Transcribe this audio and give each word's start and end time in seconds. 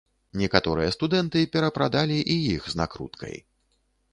Некаторыя 0.41 0.93
студэнты 0.95 1.43
перапрадалі 1.55 2.17
і 2.37 2.39
іх 2.55 2.61
з 2.73 2.81
накруткай. 2.81 3.35